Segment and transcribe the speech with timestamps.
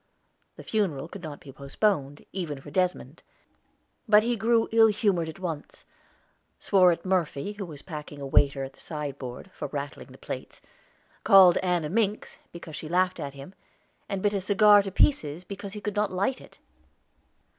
[0.55, 3.21] The funeral could not be postponed, even for Desmond;
[4.09, 5.85] but he grew ill humored at once,
[6.57, 10.59] swore at Murphy, who was packing a waiter at the sideboard, for rattling the plates;
[11.23, 13.53] called Ann a minx, because she laughed at him;
[14.09, 16.57] and bit a cigar to pieces because he could not light it.